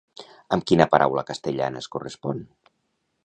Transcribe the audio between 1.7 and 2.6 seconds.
es correspon?